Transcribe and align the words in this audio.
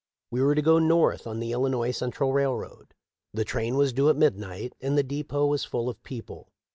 We 0.31 0.41
were 0.41 0.55
to 0.55 0.63
go 0.63 0.79
north 0.79 1.27
on 1.27 1.39
the 1.39 1.51
Illinois 1.51 1.91
Central 1.91 2.33
railroad. 2.33 2.95
The 3.35 3.45
train 3.45 3.77
was 3.77 3.93
due 3.93 4.09
at 4.09 4.15
midnight, 4.15 4.73
and 4.81 4.97
the 4.97 5.03
depot 5.03 5.45
was 5.45 5.63
full 5.63 5.89
of 5.89 6.01
people. 6.01 6.49